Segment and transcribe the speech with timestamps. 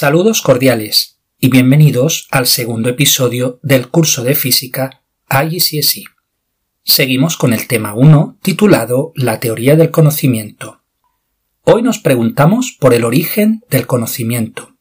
[0.00, 6.04] Saludos cordiales y bienvenidos al segundo episodio del curso de física IGCSE.
[6.84, 10.82] Seguimos con el tema 1 titulado La teoría del conocimiento.
[11.64, 14.76] Hoy nos preguntamos por el origen del conocimiento.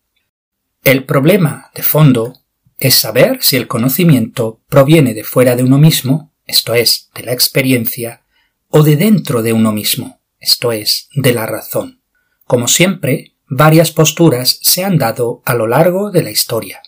[0.83, 2.43] El problema de fondo
[2.77, 7.33] es saber si el conocimiento proviene de fuera de uno mismo, esto es, de la
[7.33, 8.23] experiencia,
[8.69, 12.03] o de dentro de uno mismo, esto es, de la razón.
[12.43, 16.81] Como siempre, varias posturas se han dado a lo largo de la historia.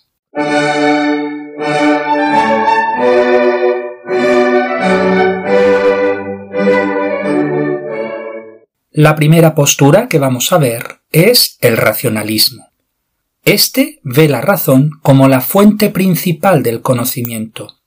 [8.92, 12.70] La primera postura que vamos a ver es el racionalismo.
[13.46, 17.78] Este ve la razón como la fuente principal del conocimiento.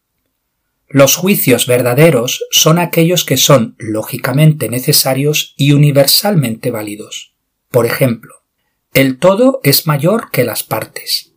[0.88, 7.34] Los juicios verdaderos son aquellos que son lógicamente necesarios y universalmente válidos.
[7.70, 8.41] Por ejemplo,
[8.94, 11.32] el todo es mayor que las partes.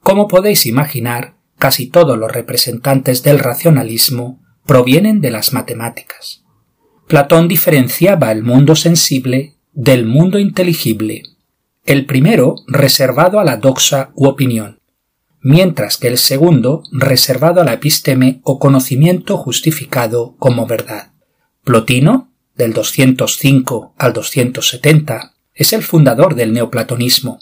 [0.00, 6.44] Como podéis imaginar, casi todos los representantes del racionalismo provienen de las matemáticas.
[7.08, 11.24] Platón diferenciaba el mundo sensible del mundo inteligible,
[11.84, 14.80] el primero reservado a la doxa u opinión,
[15.40, 21.12] mientras que el segundo reservado a la episteme o conocimiento justificado como verdad.
[21.64, 27.38] Plotino, del 205 al 270, es el fundador del neoplatonismo.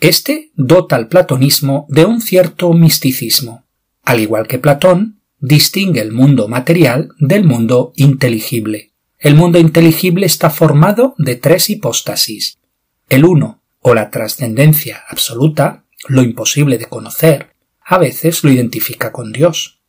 [0.00, 3.64] Este dota al platonismo de un cierto misticismo.
[4.04, 8.92] Al igual que Platón, distingue el mundo material del mundo inteligible.
[9.18, 12.58] El mundo inteligible está formado de tres hipóstasis.
[13.08, 19.32] El uno, o la trascendencia absoluta, lo imposible de conocer, a veces lo identifica con
[19.32, 19.80] Dios.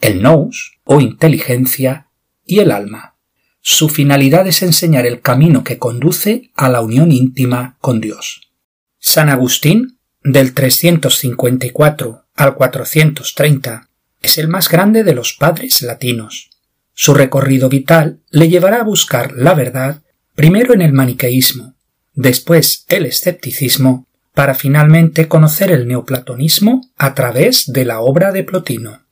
[0.00, 2.08] El nous, o inteligencia,
[2.44, 3.16] y el alma,
[3.60, 8.50] su finalidad es enseñar el camino que conduce a la unión íntima con Dios.
[8.98, 13.88] San Agustín, del 354 al 430,
[14.22, 16.50] es el más grande de los padres latinos.
[16.94, 20.02] Su recorrido vital le llevará a buscar la verdad
[20.34, 21.74] primero en el maniqueísmo,
[22.14, 29.02] después el escepticismo, para finalmente conocer el neoplatonismo a través de la obra de Plotino.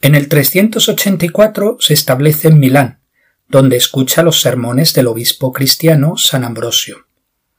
[0.00, 3.00] En el 384 se establece en Milán,
[3.48, 7.06] donde escucha los sermones del obispo cristiano San Ambrosio.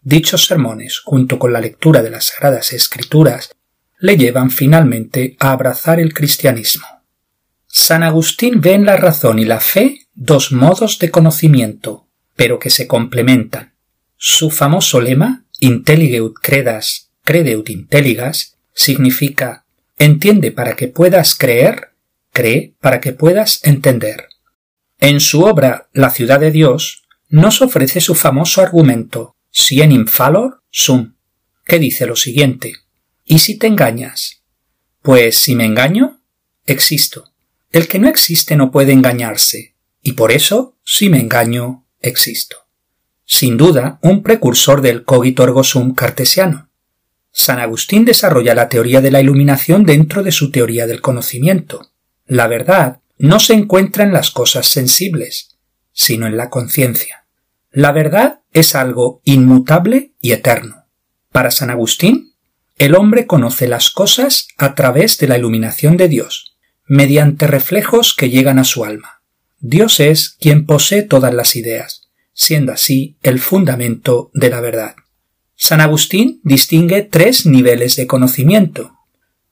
[0.02, 3.52] Dichos sermones, junto con la lectura de las Sagradas Escrituras,
[4.00, 6.86] le llevan finalmente a abrazar el cristianismo.
[7.68, 12.70] San Agustín ve en la razón y la fe dos modos de conocimiento, pero que
[12.70, 13.74] se complementan.
[14.16, 19.66] Su famoso lema, Intelligeut credas, credeut intelligas, significa
[19.98, 21.90] entiende para que puedas creer,
[22.32, 24.29] cree para que puedas entender.
[25.00, 31.16] En su obra La ciudad de Dios nos ofrece su famoso argumento Sien infalor sum,
[31.66, 32.74] que dice lo siguiente
[33.24, 34.44] ¿Y si te engañas?
[35.02, 36.22] Pues si me engaño,
[36.66, 37.32] existo.
[37.72, 42.58] El que no existe no puede engañarse, y por eso, si me engaño, existo.
[43.26, 46.70] Sin duda, un precursor del cogito ergo sum cartesiano.
[47.32, 51.92] San Agustín desarrolla la teoría de la iluminación dentro de su teoría del conocimiento.
[52.26, 55.58] La verdad no se encuentra en las cosas sensibles,
[55.92, 57.28] sino en la conciencia.
[57.70, 60.86] La verdad es algo inmutable y eterno.
[61.32, 62.34] Para San Agustín,
[62.78, 66.56] el hombre conoce las cosas a través de la iluminación de Dios,
[66.88, 69.22] mediante reflejos que llegan a su alma.
[69.60, 74.96] Dios es quien posee todas las ideas, siendo así el fundamento de la verdad.
[75.56, 78.96] San Agustín distingue tres niveles de conocimiento.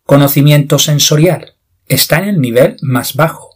[0.03, 1.55] Conocimiento sensorial
[1.87, 3.46] está en el nivel más bajo,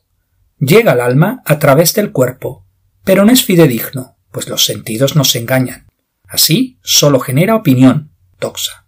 [0.62, 2.66] llega al alma a través del cuerpo,
[3.04, 5.88] pero no es fidedigno, pues los sentidos nos engañan.
[6.28, 8.86] Así solo genera opinión, toxa.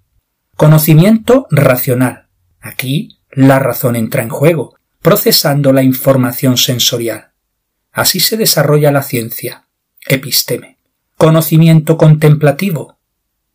[0.55, 2.27] Conocimiento racional.
[2.61, 7.31] Aquí la razón entra en juego, procesando la información sensorial.
[7.91, 9.67] Así se desarrolla la ciencia.
[10.07, 10.77] Episteme.
[11.17, 12.97] Conocimiento contemplativo.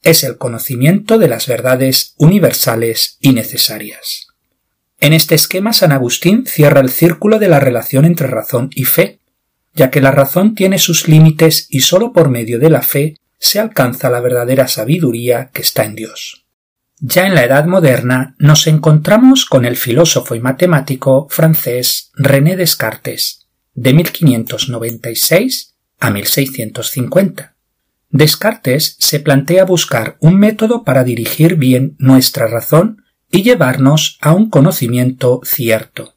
[0.02, 4.27] Es el conocimiento de las verdades universales y necesarias.
[5.00, 9.20] En este esquema San Agustín cierra el círculo de la relación entre razón y fe,
[9.74, 13.60] ya que la razón tiene sus límites y sólo por medio de la fe se
[13.60, 16.46] alcanza la verdadera sabiduría que está en Dios.
[17.00, 23.46] Ya en la Edad moderna nos encontramos con el filósofo y matemático francés René Descartes,
[23.74, 27.54] de 1596 a 1650.
[28.10, 34.50] Descartes se plantea buscar un método para dirigir bien nuestra razón y llevarnos a un
[34.50, 36.14] conocimiento cierto.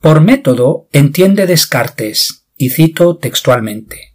[0.00, 4.14] Por método entiende Descartes, y cito textualmente,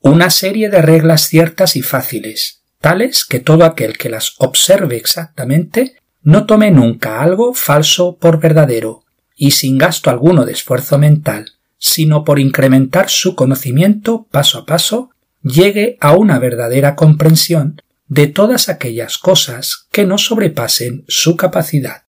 [0.00, 5.94] una serie de reglas ciertas y fáciles, tales que todo aquel que las observe exactamente
[6.22, 9.04] no tome nunca algo falso por verdadero,
[9.36, 15.10] y sin gasto alguno de esfuerzo mental, sino por incrementar su conocimiento paso a paso,
[15.42, 22.04] llegue a una verdadera comprensión de todas aquellas cosas que no sobrepasen su capacidad.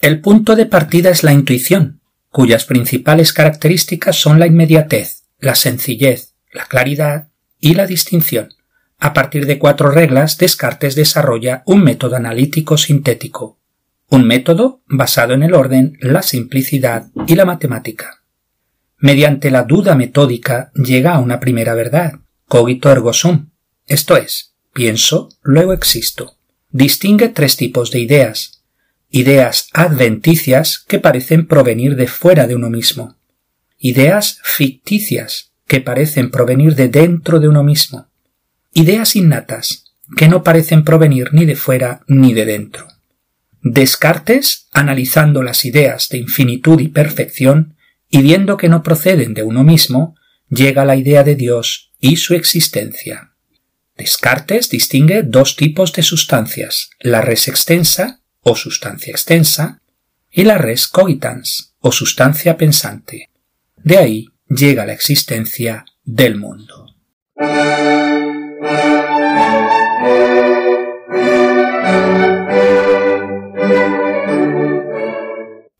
[0.00, 6.34] El punto de partida es la intuición, cuyas principales características son la inmediatez, la sencillez,
[6.52, 7.28] la claridad
[7.58, 8.50] y la distinción.
[8.98, 13.60] A partir de cuatro reglas, Descartes desarrolla un método analítico sintético,
[14.08, 18.22] un método basado en el orden, la simplicidad y la matemática.
[18.98, 22.14] Mediante la duda metódica llega a una primera verdad,
[22.46, 23.50] cogito ergo sum,
[23.86, 24.47] esto es,
[24.78, 26.36] pienso, luego existo.
[26.70, 28.62] Distingue tres tipos de ideas.
[29.10, 33.16] Ideas adventicias que parecen provenir de fuera de uno mismo.
[33.76, 38.06] Ideas ficticias que parecen provenir de dentro de uno mismo.
[38.72, 42.86] Ideas innatas que no parecen provenir ni de fuera ni de dentro.
[43.60, 47.74] Descartes, analizando las ideas de infinitud y perfección,
[48.08, 50.14] y viendo que no proceden de uno mismo,
[50.48, 53.27] llega a la idea de Dios y su existencia.
[53.98, 59.82] Descartes distingue dos tipos de sustancias, la res extensa o sustancia extensa
[60.30, 63.28] y la res cogitans o sustancia pensante.
[63.76, 66.86] De ahí llega la existencia del mundo.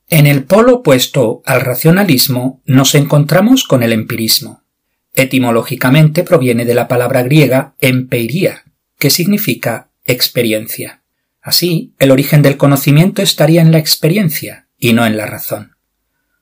[0.09, 4.58] En el polo opuesto al racionalismo nos encontramos con el empirismo.
[5.19, 8.63] Etimológicamente proviene de la palabra griega empeiria,
[9.01, 11.03] que significa experiencia.
[11.43, 15.73] Así, el origen del conocimiento estaría en la experiencia y no en la razón.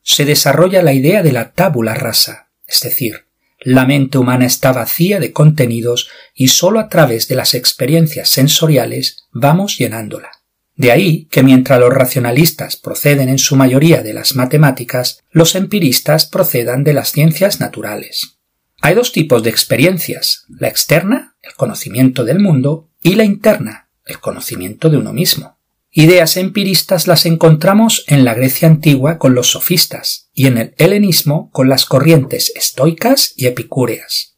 [0.03, 3.25] Se desarrolla la idea de la tábula rasa, es decir,
[3.61, 9.25] la mente humana está vacía de contenidos y sólo a través de las experiencias sensoriales
[9.33, 10.33] vamos llenándola.
[10.75, 16.27] De ahí que mientras los racionalistas proceden en su mayoría de las matemáticas, los empiristas
[16.27, 18.36] procedan de las ciencias naturales.
[18.81, 24.21] Hay dos tipos de experiencias, la externa, el conocimiento del mundo, y la interna, el
[24.21, 25.59] conocimiento de uno mismo.
[25.91, 31.51] Ideas empiristas las encontramos en la Grecia antigua con los sofistas y en el helenismo
[31.53, 34.37] con las corrientes estoicas y epicúreas.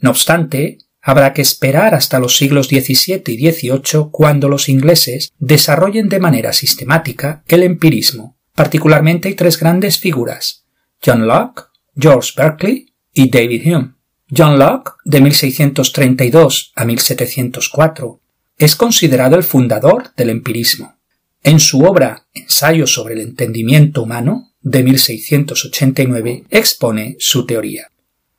[0.00, 6.08] No obstante, habrá que esperar hasta los siglos XVII y XVIII cuando los ingleses desarrollen
[6.08, 8.36] de manera sistemática el empirismo.
[8.54, 10.64] Particularmente hay tres grandes figuras,
[11.04, 11.62] John Locke,
[11.96, 12.87] George Berkeley
[13.18, 13.94] y David Hume.
[14.30, 18.20] John Locke, de 1632 a 1704,
[18.56, 20.94] es considerado el fundador del empirismo.
[21.42, 27.90] En su obra Ensayo sobre el entendimiento humano, de 1689, expone su teoría.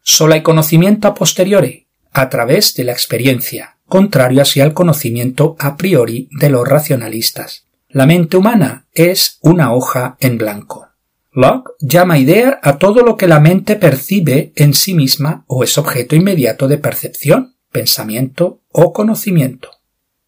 [0.02, 5.76] Solo hay conocimiento a posteriori, a través de la experiencia, contrario así al conocimiento a
[5.76, 7.66] priori de los racionalistas.
[7.90, 10.89] La mente humana es una hoja en blanco.
[11.32, 15.78] Locke llama idea a todo lo que la mente percibe en sí misma o es
[15.78, 19.70] objeto inmediato de percepción, pensamiento o conocimiento.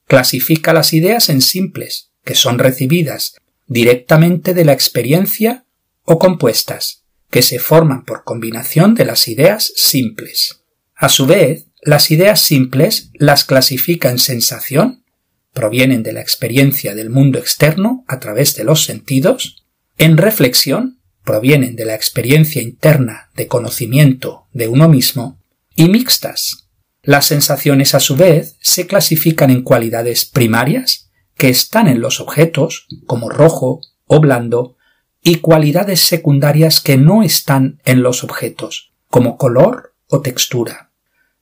[0.05, 3.35] Clasifica las ideas en simples, que son recibidas
[3.67, 5.65] directamente de la experiencia,
[6.03, 10.63] o compuestas, que se forman por combinación de las ideas simples.
[10.95, 15.05] A su vez, las ideas simples las clasifica en sensación,
[15.53, 19.60] provienen de la experiencia del mundo externo a través de los sentidos,
[19.97, 25.39] en reflexión provienen de la experiencia interna de conocimiento de uno mismo
[25.75, 26.69] y mixtas.
[27.03, 32.87] Las sensaciones a su vez se clasifican en cualidades primarias que están en los objetos,
[33.07, 34.77] como rojo o blando,
[35.23, 40.91] y cualidades secundarias que no están en los objetos, como color o textura.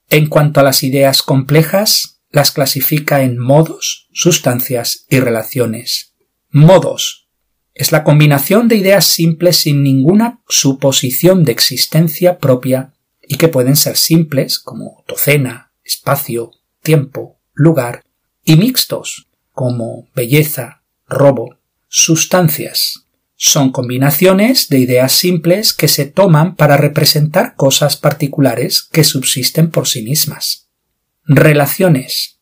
[0.10, 6.14] En cuanto a las ideas complejas, las clasifica en modos, sustancias y relaciones.
[6.52, 7.19] Modos
[7.80, 12.92] es la combinación de ideas simples sin ninguna suposición de existencia propia
[13.26, 16.52] y que pueden ser simples como docena, espacio,
[16.84, 18.04] tiempo, lugar,
[18.44, 21.56] y mixtos como belleza, robo,
[21.88, 23.06] sustancias.
[23.38, 29.88] Son combinaciones de ideas simples que se toman para representar cosas particulares que subsisten por
[29.88, 30.68] sí mismas.
[31.24, 32.42] Relaciones.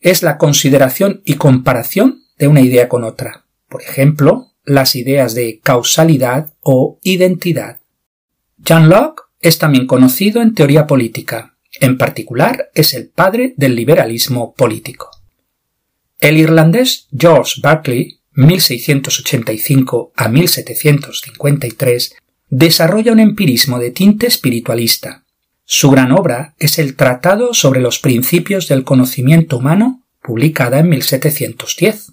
[0.00, 3.44] Es la consideración y comparación de una idea con otra.
[3.68, 7.80] Por ejemplo, las ideas de causalidad o identidad.
[8.66, 14.54] John Locke es también conocido en teoría política, en particular es el padre del liberalismo
[14.54, 15.10] político.
[16.18, 22.14] El irlandés George Berkeley, 1685 a 1753,
[22.50, 25.24] desarrolla un empirismo de tinte espiritualista.
[25.64, 32.12] Su gran obra es el Tratado sobre los Principios del Conocimiento Humano, publicada en 1710.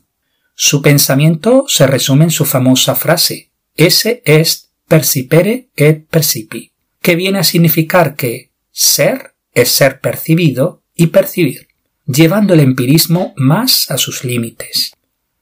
[0.60, 7.38] Su pensamiento se resume en su famosa frase Esse est percipere et percipi, que viene
[7.38, 11.68] a significar que ser es ser percibido y percibir,
[12.08, 14.94] llevando el empirismo más a sus límites.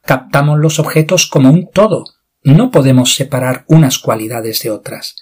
[0.01, 2.03] Captamos los objetos como un todo,
[2.43, 5.15] no podemos separar unas cualidades de otras.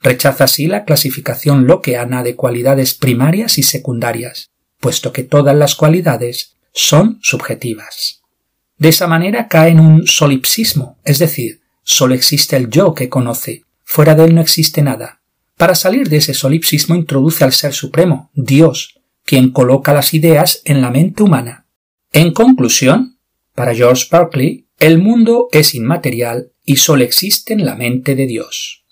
[0.00, 6.56] Rechaza así la clasificación loqueana de cualidades primarias y secundarias, puesto que todas las cualidades
[6.72, 8.17] son subjetivas.
[8.78, 13.64] De esa manera cae en un solipsismo, es decir, solo existe el yo que conoce,
[13.84, 15.20] fuera de él no existe nada.
[15.56, 20.80] Para salir de ese solipsismo introduce al Ser Supremo, Dios, quien coloca las ideas en
[20.80, 21.66] la mente humana.
[22.12, 23.18] En conclusión,
[23.54, 28.84] para George Berkeley, el mundo es inmaterial y solo existe en la mente de Dios.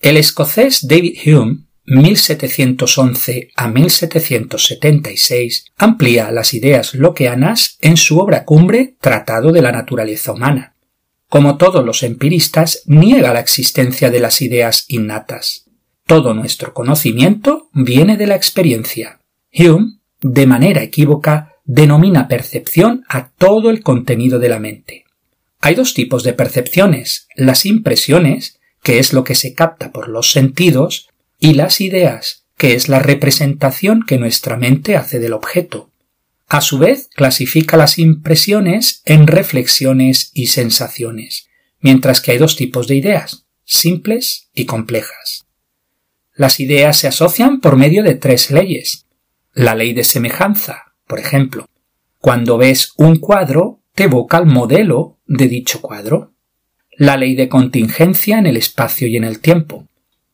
[0.00, 8.96] El escocés David Hume, 1711 a 1776, amplía las ideas loqueanas en su obra cumbre
[9.00, 10.74] Tratado de la Naturaleza Humana.
[11.28, 15.66] Como todos los empiristas, niega la existencia de las ideas innatas.
[16.06, 19.20] Todo nuestro conocimiento viene de la experiencia.
[19.52, 25.04] Hume, de manera equívoca, denomina percepción a todo el contenido de la mente.
[25.60, 30.30] Hay dos tipos de percepciones, las impresiones, que es lo que se capta por los
[30.30, 31.08] sentidos,
[31.44, 35.90] y las ideas, que es la representación que nuestra mente hace del objeto.
[36.48, 41.48] A su vez, clasifica las impresiones en reflexiones y sensaciones,
[41.80, 45.44] mientras que hay dos tipos de ideas, simples y complejas.
[46.34, 49.04] Las ideas se asocian por medio de tres leyes.
[49.52, 51.68] La ley de semejanza, por ejemplo,
[52.20, 56.32] cuando ves un cuadro, te evoca el modelo de dicho cuadro.
[56.96, 59.83] La ley de contingencia en el espacio y en el tiempo.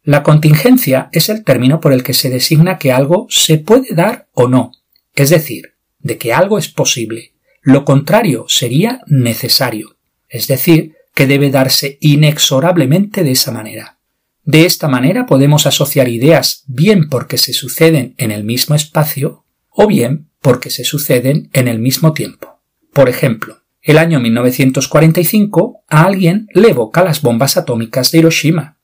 [0.03, 4.29] La contingencia es el término por el que se designa que algo se puede dar
[4.33, 4.73] o no,
[5.15, 7.35] es decir, de que algo es posible.
[7.61, 9.97] Lo contrario sería necesario,
[10.29, 13.99] es decir, que debe darse inexorablemente de esa manera.
[14.43, 19.87] De esta manera podemos asociar ideas bien porque se suceden en el mismo espacio o
[19.87, 22.61] bien porque se suceden en el mismo tiempo.
[22.95, 28.79] Por ejemplo, el año 1945 a alguien le evoca las bombas atómicas de Hiroshima,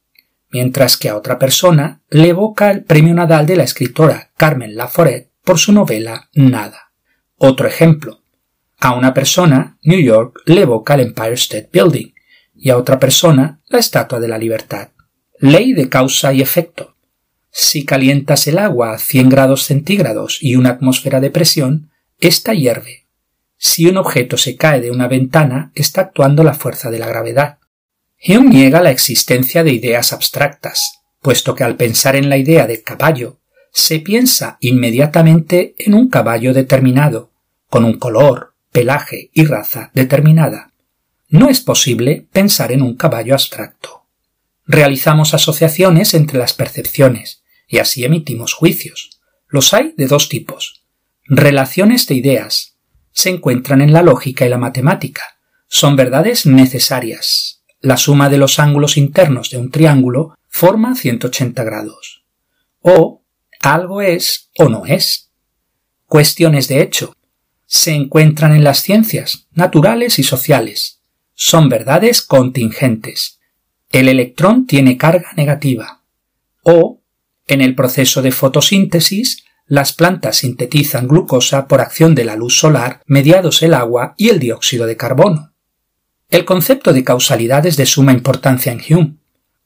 [0.51, 5.31] mientras que a otra persona le evoca el premio Nadal de la escritora Carmen Laforet
[5.45, 6.93] por su novela Nada.
[7.37, 8.23] Otro ejemplo.
[8.79, 12.13] A una persona, New York le evoca el Empire State Building
[12.55, 14.89] y a otra persona la Estatua de la Libertad.
[15.39, 16.97] Ley de causa y efecto.
[17.51, 23.07] Si calientas el agua a 100 grados centígrados y una atmósfera de presión, ésta hierve.
[23.57, 27.59] Si un objeto se cae de una ventana, está actuando la fuerza de la gravedad.
[28.29, 32.83] Hume niega la existencia de ideas abstractas, puesto que al pensar en la idea de
[32.83, 33.39] caballo,
[33.73, 37.31] se piensa inmediatamente en un caballo determinado,
[37.69, 40.73] con un color, pelaje y raza determinada.
[41.29, 44.07] No es posible pensar en un caballo abstracto.
[44.67, 49.21] Realizamos asociaciones entre las percepciones, y así emitimos juicios.
[49.47, 50.85] Los hay de dos tipos.
[51.27, 52.77] Relaciones de ideas.
[53.13, 55.39] Se encuentran en la lógica y la matemática.
[55.69, 57.56] Son verdades necesarias.
[57.87, 62.25] La suma de los ángulos internos de un triángulo forma 180 grados.
[62.81, 63.23] O
[63.61, 65.31] algo es o no es.
[66.07, 67.15] Cuestiones de hecho.
[67.65, 71.01] Se encuentran en las ciencias, naturales y sociales.
[71.35, 73.39] Son verdades contingentes.
[73.93, 76.03] El electrón tiene carga negativa.
[76.65, 77.03] O
[77.47, 83.05] en el proceso de fotosíntesis, las plantas sintetizan glucosa por acción de la luz solar
[83.07, 85.53] mediados el agua y el dióxido de carbono.
[86.29, 89.15] El concepto de causalidad es de suma importancia en Hume.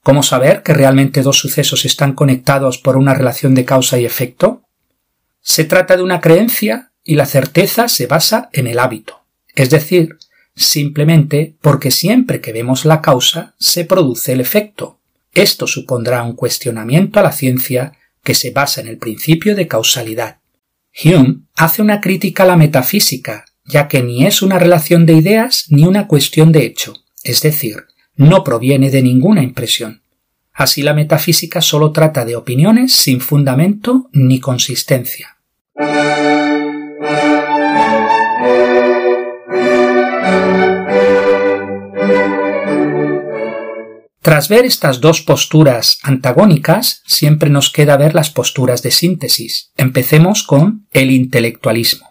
[0.03, 4.63] ¿Cómo saber que realmente dos sucesos están conectados por una relación de causa y efecto?
[5.41, 9.25] Se trata de una creencia y la certeza se basa en el hábito,
[9.55, 10.19] es decir,
[10.55, 15.01] simplemente porque siempre que vemos la causa se produce el efecto,
[15.33, 20.39] esto supondrá un cuestionamiento a la ciencia que se basa en el principio de causalidad.
[21.05, 25.67] Hume hace una crítica a la metafísica, ya que ni es una relación de ideas
[25.69, 27.87] ni una cuestión de hecho, es decir,
[28.17, 30.03] no proviene de ninguna impresión.
[30.53, 35.39] Así la metafísica solo trata de opiniones sin fundamento ni consistencia.
[44.23, 49.73] Tras ver estas dos posturas antagónicas, siempre nos queda ver las posturas de síntesis.
[49.79, 52.10] Empecemos con el intelectualismo.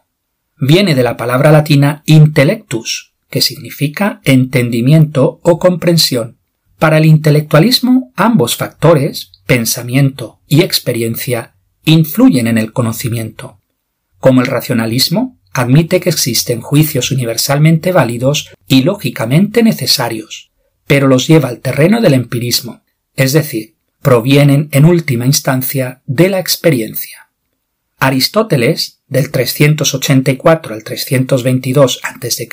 [0.59, 6.37] Viene de la palabra latina intellectus, que significa entendimiento o comprensión.
[6.77, 13.59] Para el intelectualismo, ambos factores, pensamiento y experiencia, influyen en el conocimiento.
[14.19, 20.51] Como el racionalismo, admite que existen juicios universalmente válidos y lógicamente necesarios,
[20.85, 22.83] pero los lleva al terreno del empirismo,
[23.15, 27.29] es decir, provienen en última instancia de la experiencia.
[27.97, 32.47] Aristóteles, del 384 al 322 a.C.,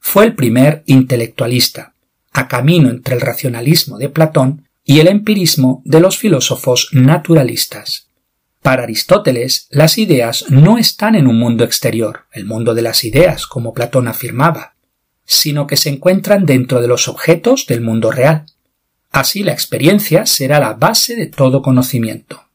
[0.00, 1.92] fue el primer intelectualista,
[2.32, 8.08] a camino entre el racionalismo de Platón y el empirismo de los filósofos naturalistas.
[8.62, 13.46] Para Aristóteles, las ideas no están en un mundo exterior, el mundo de las ideas,
[13.46, 14.74] como Platón afirmaba,
[15.24, 18.46] sino que se encuentran dentro de los objetos del mundo real.
[19.10, 22.47] Así la experiencia será la base de todo conocimiento.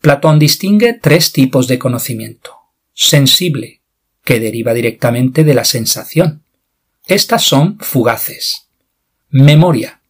[0.00, 2.52] Platón distingue tres tipos de conocimiento.
[2.94, 3.80] Sensible,
[4.24, 6.44] que deriva directamente de la sensación.
[7.06, 8.68] Estas son fugaces.
[9.30, 10.00] Memoria,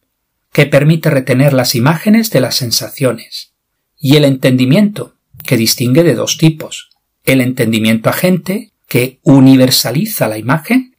[0.51, 3.53] que permite retener las imágenes de las sensaciones.
[3.97, 6.89] Y el entendimiento, que distingue de dos tipos.
[7.25, 10.95] El entendimiento agente, que universaliza la imagen,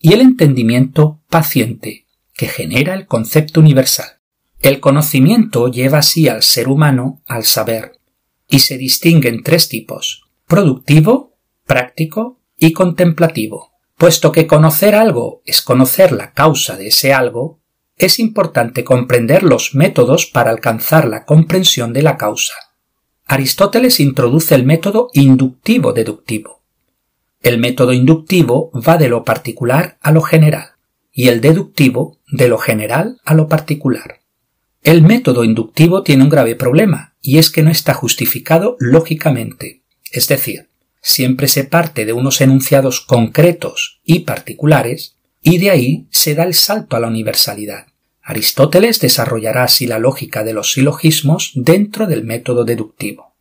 [0.00, 4.18] y el entendimiento paciente, que genera el concepto universal.
[4.60, 8.00] El conocimiento lleva así al ser humano al saber,
[8.52, 13.72] y se distingue en tres tipos productivo, práctico y contemplativo.
[13.96, 17.60] Puesto que conocer algo es conocer la causa de ese algo,
[17.96, 22.52] es importante comprender los métodos para alcanzar la comprensión de la causa.
[23.24, 26.60] Aristóteles introduce el método inductivo-deductivo.
[27.40, 30.72] El método inductivo va de lo particular a lo general
[31.10, 34.20] y el deductivo de lo general a lo particular.
[34.82, 39.80] El método inductivo tiene un grave problema, y es que no está justificado lógicamente.
[40.10, 40.68] Es decir,
[41.00, 46.52] siempre se parte de unos enunciados concretos y particulares, y de ahí se da el
[46.54, 47.86] salto a la universalidad.
[48.22, 53.34] Aristóteles desarrollará así la lógica de los silogismos dentro del método deductivo.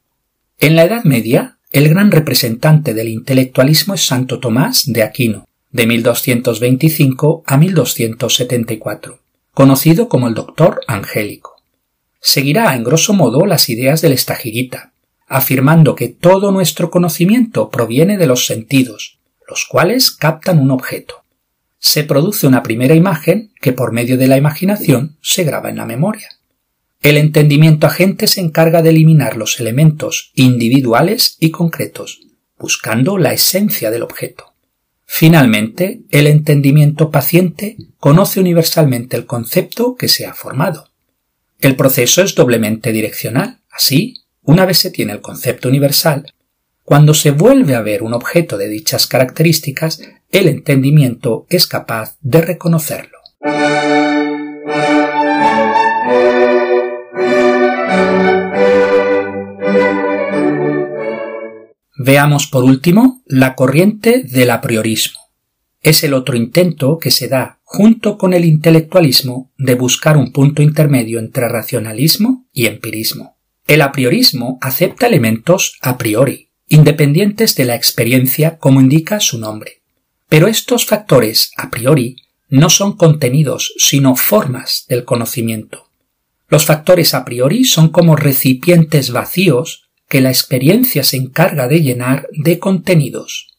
[0.60, 5.86] En la Edad Media, el gran representante del intelectualismo es Santo Tomás de Aquino, de
[5.88, 9.22] 1225 a 1274
[9.54, 11.61] conocido como el doctor angélico.
[12.22, 14.94] Seguirá en grosso modo las ideas del estagirita,
[15.28, 19.18] afirmando que todo nuestro conocimiento proviene de los sentidos,
[19.50, 21.24] los cuales captan un objeto.
[21.80, 25.86] Se produce una primera imagen que por medio de la imaginación se graba en la
[25.86, 26.30] memoria.
[27.02, 32.22] El entendimiento agente se encarga de eliminar los elementos individuales y concretos,
[32.60, 34.54] buscando la esencia del objeto.
[35.08, 40.90] Finalmente, el entendimiento paciente conoce universalmente el concepto que se ha formado.
[41.62, 43.60] El proceso es doblemente direccional.
[43.71, 46.26] Así, una vez se tiene el concepto universal,
[46.84, 52.41] cuando se vuelve a ver un objeto de dichas características, el entendimiento es capaz de
[52.41, 53.19] reconocerlo.
[61.95, 65.19] Veamos por último la corriente del apriorismo.
[65.82, 70.62] Es el otro intento que se da junto con el intelectualismo de buscar un punto
[70.62, 73.38] intermedio entre racionalismo y empirismo.
[73.66, 79.84] El apriorismo acepta elementos a priori, independientes de la experiencia como indica su nombre.
[80.28, 82.18] Pero estos factores a priori
[82.50, 85.88] no son contenidos, sino formas del conocimiento.
[86.50, 92.28] Los factores a priori son como recipientes vacíos que la experiencia se encarga de llenar
[92.34, 93.51] de contenidos.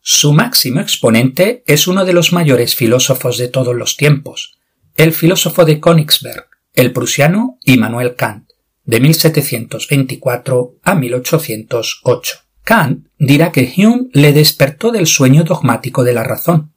[0.00, 4.58] Su máximo exponente es uno de los mayores filósofos de todos los tiempos,
[4.96, 8.48] el filósofo de Königsberg, el prusiano Immanuel Kant,
[8.84, 12.38] de 1724 a 1808.
[12.64, 16.72] Kant dirá que Hume le despertó del sueño dogmático de la razón.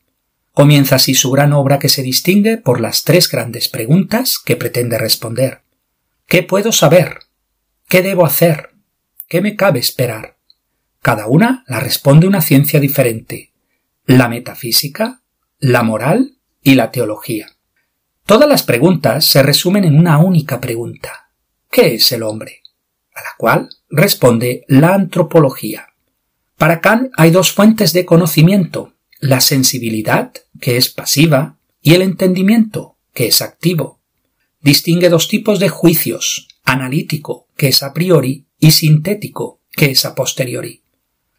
[0.54, 4.98] Comienza así su gran obra que se distingue por las tres grandes preguntas que pretende
[4.98, 5.62] responder.
[6.28, 7.20] ¿Qué puedo saber?
[7.88, 8.72] ¿Qué debo hacer?
[9.28, 10.38] ¿Qué me cabe esperar?
[11.02, 13.52] Cada una la responde una ciencia diferente,
[14.06, 15.24] la metafísica,
[15.58, 17.48] la moral y la teología.
[18.28, 21.32] Todas las preguntas se resumen en una única pregunta.
[21.72, 22.62] ¿Qué es el hombre?
[23.16, 25.88] A la cual responde la antropología.
[26.56, 32.98] Para Kant hay dos fuentes de conocimiento, la sensibilidad, que es pasiva, y el entendimiento,
[33.14, 34.00] que es activo.
[34.62, 40.14] Distingue dos tipos de juicios, analítico, que es a priori, y sintético, que es a
[40.14, 40.81] posteriori.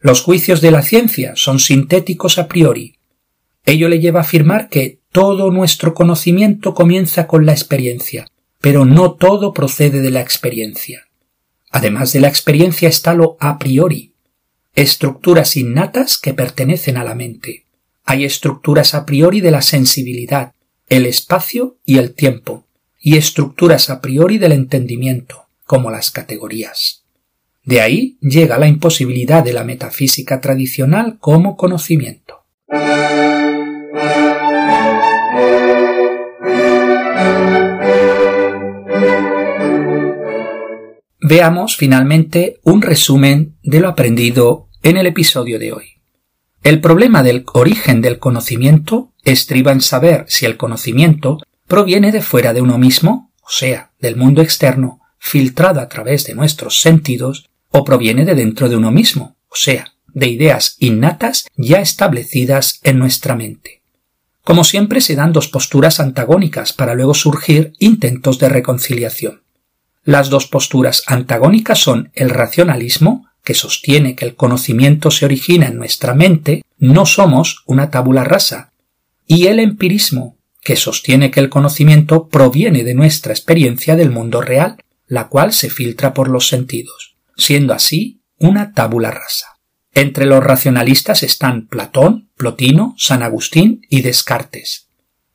[0.03, 2.97] Los juicios de la ciencia son sintéticos a priori.
[3.65, 8.27] Ello le lleva a afirmar que todo nuestro conocimiento comienza con la experiencia,
[8.61, 11.07] pero no todo procede de la experiencia.
[11.71, 14.13] Además de la experiencia está lo a priori,
[14.75, 17.67] estructuras innatas que pertenecen a la mente.
[18.05, 20.53] Hay estructuras a priori de la sensibilidad,
[20.89, 22.67] el espacio y el tiempo,
[23.01, 27.02] y estructuras a priori del entendimiento, como las categorías.
[27.65, 32.45] De ahí llega la imposibilidad de la metafísica tradicional como conocimiento.
[41.21, 45.85] Veamos finalmente un resumen de lo aprendido en el episodio de hoy.
[46.65, 52.53] El problema del origen del conocimiento estriba en saber si el conocimiento proviene de fuera
[52.53, 57.85] de uno mismo, o sea, del mundo externo, filtrado a través de nuestros sentidos, o
[57.85, 63.35] proviene de dentro de uno mismo, o sea, de ideas innatas ya establecidas en nuestra
[63.35, 63.83] mente.
[64.45, 69.43] Como siempre se dan dos posturas antagónicas para luego surgir intentos de reconciliación.
[70.05, 75.79] Las dos posturas antagónicas son el racionalismo, que sostiene que el conocimiento se origina en
[75.79, 78.73] nuestra mente, no somos una tabula rasa,
[79.27, 84.77] y el empirismo, que sostiene que el conocimiento proviene de nuestra experiencia del mundo real,
[85.07, 89.47] la cual se filtra por los sentidos, siendo así una tabula rasa.
[89.95, 94.89] Entre los racionalistas están Platón, Plotino, San Agustín y Descartes.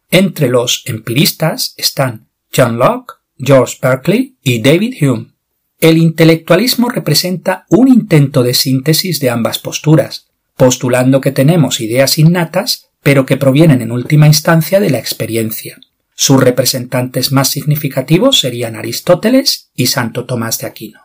[0.10, 5.34] Entre los empiristas están John Locke, George Berkeley y David Hume.
[5.80, 12.90] El intelectualismo representa un intento de síntesis de ambas posturas, postulando que tenemos ideas innatas,
[13.04, 15.78] pero que provienen en última instancia de la experiencia.
[16.16, 21.00] Sus representantes más significativos serían Aristóteles y Santo Tomás de Aquino.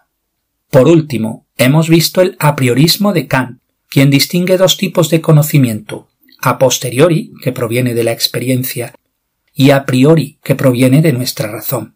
[0.73, 6.09] Por último, hemos visto el a priorismo de Kant, quien distingue dos tipos de conocimiento,
[6.41, 8.95] a posteriori, que proviene de la experiencia,
[9.53, 11.95] y a priori, que proviene de nuestra razón.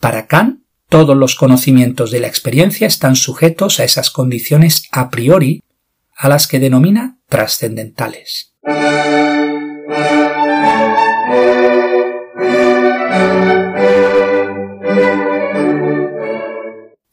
[0.00, 5.62] Para Kant, todos los conocimientos de la experiencia están sujetos a esas condiciones a priori
[6.16, 8.54] a las que denomina trascendentales.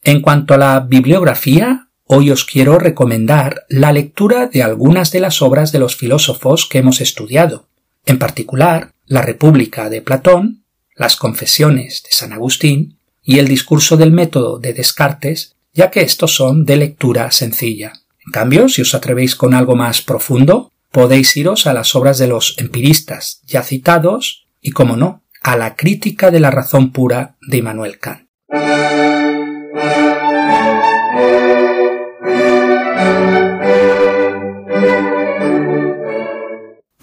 [0.04, 5.40] En cuanto a la bibliografía, hoy os quiero recomendar la lectura de algunas de las
[5.40, 7.68] obras de los filósofos que hemos estudiado,
[8.04, 10.64] en particular La República de Platón,
[10.94, 16.34] las confesiones de San Agustín y el discurso del método de Descartes, ya que estos
[16.34, 17.94] son de lectura sencilla.
[18.26, 22.26] En cambio, si os atrevéis con algo más profundo, podéis iros a las obras de
[22.26, 27.56] los empiristas ya citados y, como no, a la crítica de la razón pura de
[27.56, 28.28] Immanuel Kant.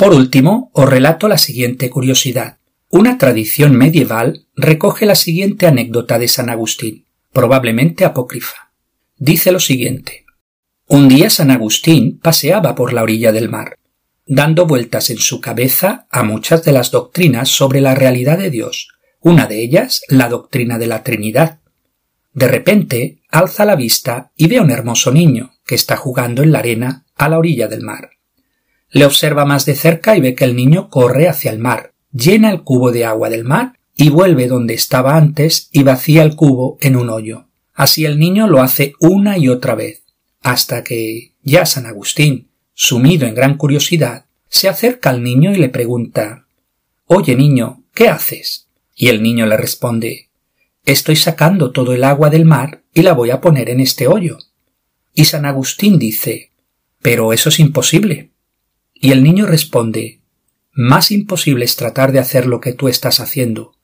[0.02, 2.58] Por último, os relato la siguiente curiosidad.
[2.90, 8.72] Una tradición medieval recoge la siguiente anécdota de San Agustín, probablemente apócrifa.
[9.18, 10.26] Dice lo siguiente.
[10.88, 13.78] Un día San Agustín paseaba por la orilla del mar,
[14.26, 18.90] dando vueltas en su cabeza a muchas de las doctrinas sobre la realidad de Dios,
[19.22, 21.61] una de ellas la doctrina de la Trinidad.
[22.34, 26.52] De repente alza la vista y ve a un hermoso niño que está jugando en
[26.52, 28.12] la arena a la orilla del mar.
[28.90, 32.52] Le observa más de cerca y ve que el niño corre hacia el mar, llena
[32.52, 36.78] el cubo de agua del mar y vuelve donde estaba antes y vacía el cubo
[36.82, 37.48] en un hoyo.
[37.74, 40.04] Así el niño lo hace una y otra vez,
[40.42, 45.70] hasta que ya San Agustín, sumido en gran curiosidad, se acerca al niño y le
[45.70, 46.46] pregunta
[47.06, 48.68] Oye niño, ¿qué haces?
[48.96, 50.31] Y el niño le responde
[50.86, 54.38] Estoy sacando todo el agua del mar y la voy a poner en este hoyo.
[55.14, 56.52] Y San Agustín dice
[57.02, 58.32] Pero eso es imposible.
[58.94, 60.22] Y el niño responde
[60.74, 63.76] más imposible es tratar de hacer lo que tú estás haciendo,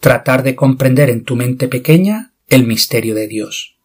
[0.00, 3.78] tratar de comprender en tu mente pequeña el misterio de Dios.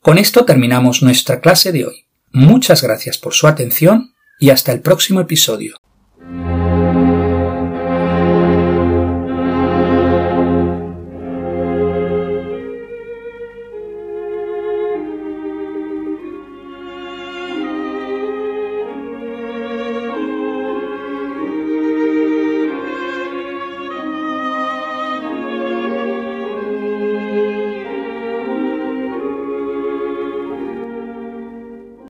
[0.00, 2.06] Con esto terminamos nuestra clase de hoy.
[2.30, 5.78] Muchas gracias por su atención y hasta el próximo episodio.